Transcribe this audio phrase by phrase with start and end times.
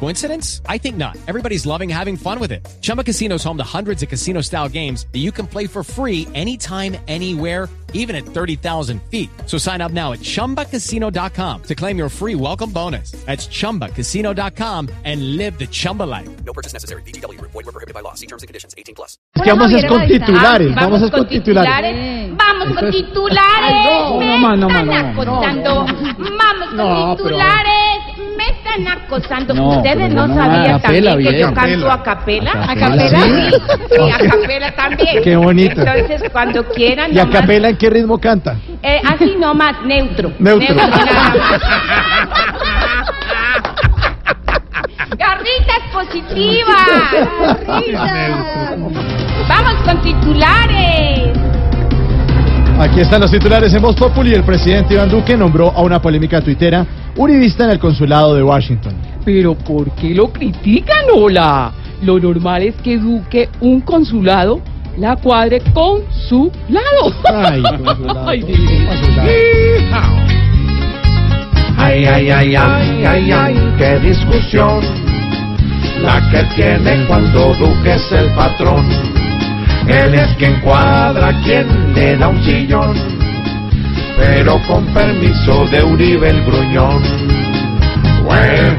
[0.00, 0.60] Coincidence?
[0.68, 1.16] I think not.
[1.26, 2.66] Everybody's loving having fun with it.
[2.82, 5.82] Chumba Casino is home to hundreds of casino style games that you can play for
[5.82, 9.30] free anytime, anywhere, even at 30,000 feet.
[9.46, 13.12] So sign up now at chumbacasino.com to claim your free welcome bonus.
[13.24, 16.28] That's chumbacasino.com and live the Chumba life.
[16.44, 17.02] No purchase necessary.
[17.02, 18.14] DTW, void, were prohibited by law.
[18.14, 19.16] See terms and conditions 18 plus.
[19.36, 20.72] Bueno, vamos, no, con titulares.
[20.76, 22.36] Ah, vamos, vamos con titulares.
[22.36, 23.72] Vamos con titulares.
[24.44, 25.24] No, no, no, no,
[25.54, 25.86] no,
[26.74, 27.16] no,
[29.14, 29.54] acosando.
[29.54, 32.50] No, Ustedes no no, sabían capela, también que yo canto a capela.
[32.52, 33.50] A capela, Sí,
[33.90, 35.22] sí, a capela también.
[35.22, 35.80] Qué bonito.
[35.80, 37.14] Entonces, cuando quieran.
[37.14, 38.56] ¿Y a nomás- capela en qué ritmo canta?
[38.82, 40.32] Eh, así nomás, neutro.
[40.38, 40.74] Neutro.
[40.74, 41.04] nada más.
[45.18, 46.86] Garritas positivas.
[49.48, 51.30] Vamos con titulares.
[52.80, 54.34] Aquí están los titulares en Voz Populi.
[54.34, 56.84] El presidente Iván Duque nombró a una polémica tuitera
[57.16, 58.94] uribista en el consulado de Washington.
[59.24, 61.72] Pero ¿por qué lo critican, hola?
[62.02, 64.60] Lo normal es que Duque, un consulado,
[64.98, 67.14] la cuadre con su lado.
[67.32, 68.28] Ay, consulado.
[68.28, 68.44] Ay.
[71.76, 74.80] Ay, ay, ay, ay, ay, ay, qué discusión
[76.02, 78.86] la que tiene cuando Duque es el patrón.
[79.86, 82.94] Él es quien cuadra, quien le da un sillón,
[84.16, 87.02] pero con permiso de Uribe el gruñón.
[88.24, 88.76] Güey,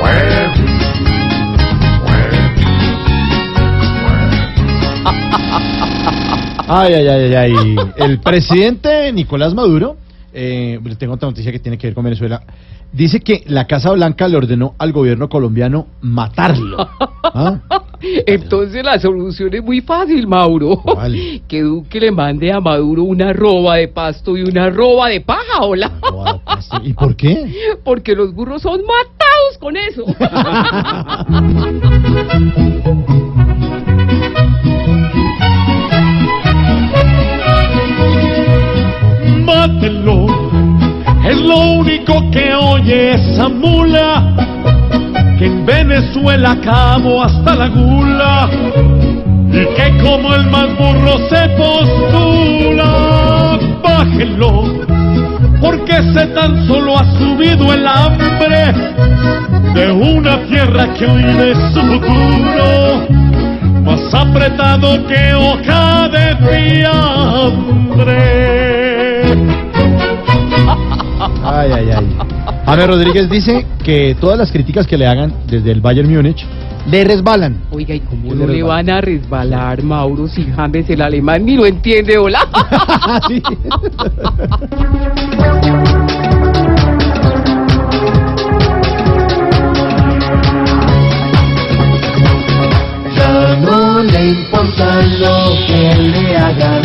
[0.00, 0.68] güey.
[6.70, 7.76] Ay, ay, ay, ay, ay.
[7.96, 9.96] El presidente Nicolás Maduro,
[10.34, 12.42] eh, tengo otra noticia que tiene que ver con Venezuela,
[12.92, 16.76] dice que la Casa Blanca le ordenó al gobierno colombiano matarlo.
[17.22, 17.58] ¿Ah?
[18.00, 20.76] Entonces la solución es muy fácil, Mauro.
[20.82, 21.16] ¿Cuál?
[21.48, 25.62] Que Duque le mande a Maduro una roba de pasto y una roba de paja,
[25.62, 25.92] hola.
[26.82, 27.52] ¿Y por qué?
[27.84, 30.04] Porque los burros son matados con eso.
[39.44, 40.26] Mátenlo,
[41.26, 44.57] es lo único que oye esa mula,
[45.68, 48.48] Venezuela acabó hasta la gula,
[49.52, 50.68] y que como el más
[51.28, 52.90] se postula,
[53.82, 54.64] bájenlo,
[55.60, 58.72] porque ese tan solo ha subido el hambre
[59.74, 63.06] de una tierra que hoy es su futuro.
[63.84, 66.34] Más apretado que hoja de
[66.80, 68.57] fiambre.
[71.50, 72.16] Ay, ay, ay.
[72.66, 76.44] James Rodríguez dice que todas las críticas que le hagan desde el Bayern Múnich
[76.86, 77.62] le resbalan.
[77.70, 81.56] Oiga, ¿y cómo ¿Qué no le van a resbalar, Mauro, si James el alemán ni
[81.56, 82.40] lo entiende, hola?
[83.28, 83.42] Sí.
[93.16, 96.82] Ya no le importa lo que le hagan,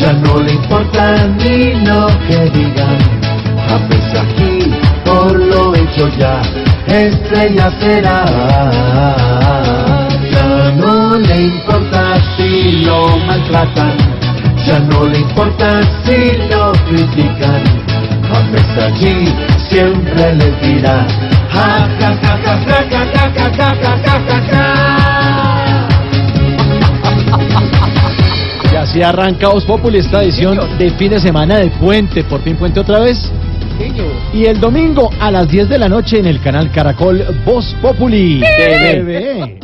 [0.00, 3.17] ya no le importa ni lo que digan.
[3.68, 4.58] James aquí,
[5.04, 6.40] por lo hecho ya,
[6.86, 8.24] estrella será.
[10.30, 13.92] Ya no le importa si lo maltratan,
[14.64, 17.62] ya no le importa si lo critican.
[18.30, 19.34] James allí
[19.68, 21.06] siempre les dirá,
[21.50, 24.88] ja, ja, ja, ja, ja, ja, ja, ja, ja, ja, ja, ja.
[28.70, 32.22] Y así arranca Voz Populi esta edición de fin de semana de Puente.
[32.24, 33.32] Por fin Puente otra vez.
[34.32, 38.40] Y el domingo a las 10 de la noche en el canal Caracol Voz Populi.
[38.40, 39.58] TV.